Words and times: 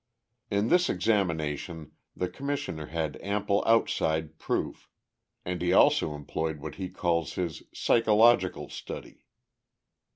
In 0.49 0.69
this 0.69 0.89
examination 0.89 1.91
the 2.17 2.27
Commissioner 2.27 2.87
had 2.87 3.21
ample 3.21 3.63
outside 3.67 4.39
proof, 4.39 4.89
and 5.45 5.61
he 5.61 5.73
also 5.73 6.15
employed 6.15 6.59
what 6.59 6.73
he 6.81 6.89
calls 6.89 7.33
his 7.33 7.61
"psychological 7.71 8.67
study." 8.67 9.25